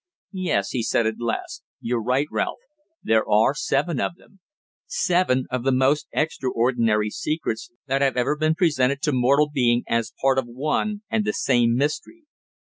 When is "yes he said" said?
0.33-1.05